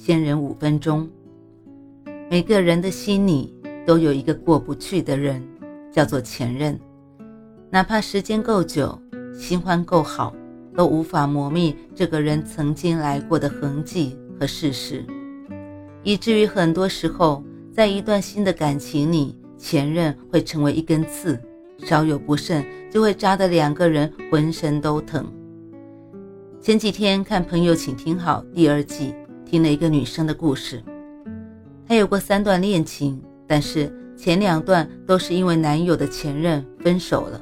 [0.00, 1.10] 先忍五分钟。
[2.30, 3.52] 每个人的心里
[3.84, 5.42] 都有一个过不去的人，
[5.90, 6.78] 叫做前任。
[7.68, 8.96] 哪怕时间够久，
[9.36, 10.32] 新欢够好，
[10.76, 15.04] 都无法磨灭这个人曾经来过的痕迹和事实。
[16.04, 21.36] 以至于很多时候，在一段新的感情里，前任会成为一根刺，
[21.78, 25.26] 稍有不慎就会扎得两个人浑身都疼。
[26.60, 29.12] 前几天看《朋友，请听好》第二季。
[29.48, 30.82] 听了一个女生的故事，
[31.86, 37.40] 她有过三段恋情，但是前两段都是因为男友的前任分手了，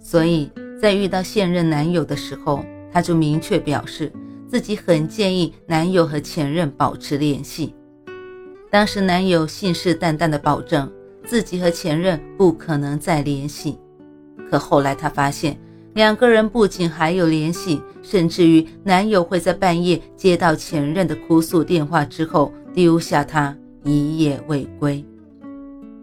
[0.00, 4.10] 所以在遇到现任男友的时候，她就明确表示
[4.48, 7.74] 自己很建议男友和前任保持联系。
[8.70, 10.90] 当时男友信誓旦旦地保证
[11.26, 13.78] 自己和前任不可能再联系，
[14.50, 15.60] 可后来她发现。
[15.94, 25.04] 两个人不仅还有联系，甚至于男友会在半夜接到前任的哭诉电话之后丢下她一夜未归。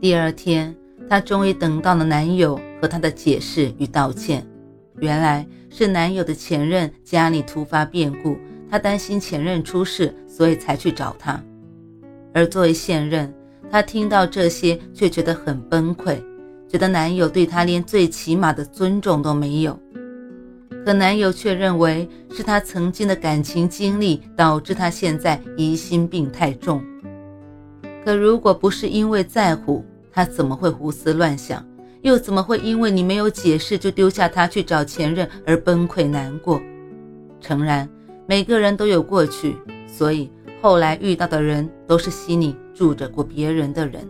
[0.01, 0.75] 第二天，
[1.09, 4.45] 她终于等到了男友和她的解释与道歉。
[4.99, 8.37] 原来是男友的前任家里突发变故，
[8.69, 11.41] 她担心前任出事，所以才去找他。
[12.33, 13.33] 而作为现任，
[13.71, 16.17] 她听到这些却觉得很崩溃，
[16.75, 19.79] 觉得男友对她连最起码的尊重都没有。
[20.85, 26.83] 可男友却认为是她曾经的感情经历导致她现在疑心病太重。
[28.03, 31.65] 可如果不是因为在乎，他怎么会胡思乱想？
[32.01, 36.61] 又怎么会因为你没有解释就丢下他去找前任而崩溃难过？
[37.39, 37.87] 诚然，
[38.27, 39.55] 每个人都有过去，
[39.87, 40.29] 所以
[40.61, 44.05] 后来遇到的人都是心里住着过别人的人。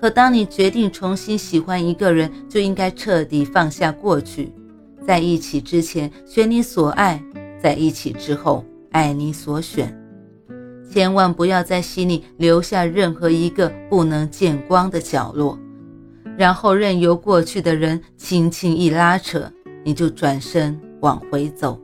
[0.00, 4.50] 可当你决定重新喜欢一个人，就应该彻底放下过去。
[5.06, 7.22] 在一起之前选你所爱，
[7.62, 9.94] 在一起之后爱你所选，
[10.90, 15.58] 千万不要在心里留下任何一个不能见光的角落，
[16.36, 19.52] 然后任由过去的人轻轻一拉扯，
[19.84, 21.78] 你就转身往回走。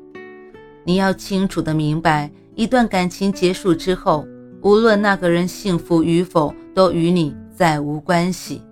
[0.84, 4.26] 你要清楚的明白，一段感情结束之后，
[4.62, 8.62] 无论那个人幸福与否，都与你再无关系。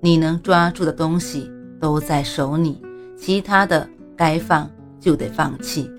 [0.00, 1.50] 你能抓住的东西
[1.80, 2.80] 都在手里。
[3.16, 5.90] 其他的该放就得放弃，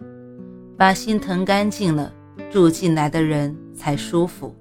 [0.78, 2.10] 把心疼干净了，
[2.50, 4.56] 住进来的人才舒服。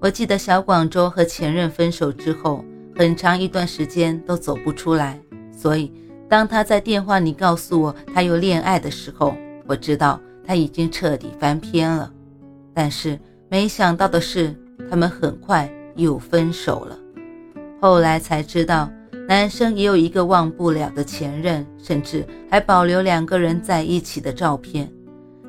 [0.00, 2.64] 我记得小广州和前任分手之后，
[2.96, 5.20] 很长一段时间都走不出来。
[5.52, 5.92] 所以，
[6.28, 9.36] 当他在电话里告诉我他又恋爱的时候，
[9.68, 12.12] 我知道他已经彻底翻篇了。
[12.74, 13.16] 但是
[13.48, 14.52] 没想到的是，
[14.90, 16.98] 他们很快又分手了。
[17.80, 18.90] 后来才知道。
[19.28, 24.88] 男生也有一个忘不了的前任，甚至还保留两个人在一起的照片。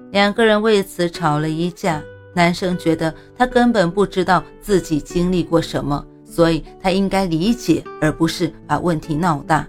[0.10, 2.02] 两个人为此吵了一架。
[2.34, 9.68] 男生觉得他根本不知道自己经历过什么，所以他应该理解，而不是把问题闹大。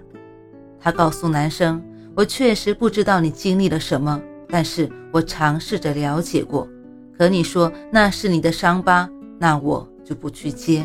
[0.79, 1.79] 他告诉男生
[2.17, 4.19] ：“我确实不知道你经历了什么，
[4.49, 6.67] 但是我尝试着了解过。
[7.15, 9.07] 可你说那是你的伤疤，
[9.37, 10.83] 那我就不去接。”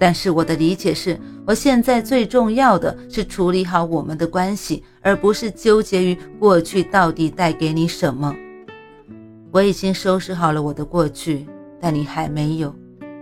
[0.00, 8.34] 但是我的理解是，我现在最重要的是处理好我们的关系，而不是纠结于过去到底带给你什么。
[9.52, 11.46] 我已经收拾好了我的过去，
[11.78, 12.74] 但你还没有。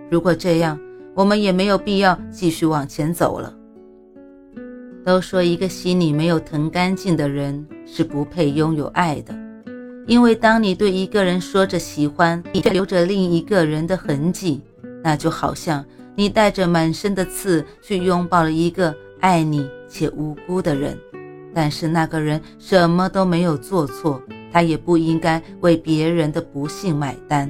[0.09, 0.78] 如果这样，
[1.15, 3.53] 我们也没有必要继续往前走了。
[5.05, 9.34] 都说一个心里没有疼干净的人是不配拥有爱的，
[10.06, 14.61] 因为当你对一个人说着喜欢，你却留着另一个人的痕迹，
[15.03, 15.85] 那就好像。
[16.15, 20.99] 你带着满身的刺去拥抱了一个爱你且无辜的人，
[21.55, 27.49] 但是那个人什么都没有做错，他也不应该为别人的不幸买单。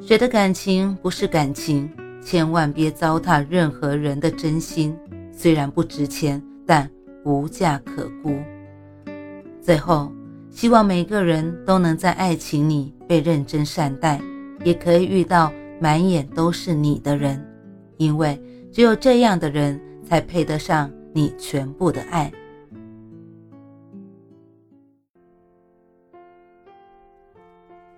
[0.00, 1.88] 谁的感情不是感情？
[2.20, 4.96] 千万别糟蹋任何人的真心，
[5.30, 6.90] 虽然不值钱，但
[7.24, 8.36] 无价可估。
[9.60, 10.10] 最后，
[10.50, 14.20] 希望每个人都能在爱情里被认真善待，
[14.64, 15.52] 也可以遇到。
[15.84, 17.46] 满眼都是你的人，
[17.98, 18.42] 因为
[18.72, 22.32] 只有这样的人才配得上你全部的爱。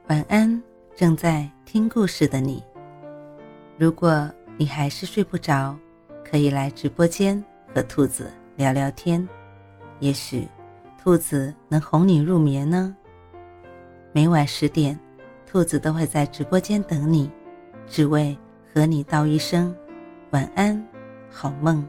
[0.08, 0.60] 晚安，
[0.96, 2.60] 正在听故事的你。
[3.78, 5.78] 如果你还是睡不着，
[6.28, 7.40] 可以来直播间
[7.72, 9.24] 和兔子聊聊天，
[10.00, 10.48] 也许
[11.00, 12.96] 兔子能哄你入眠呢。
[14.10, 14.98] 每晚十点，
[15.46, 17.30] 兔子都会在直播间等你，
[17.88, 18.36] 只为
[18.72, 19.74] 和你道一声
[20.30, 20.86] 晚安，
[21.30, 21.86] 好梦。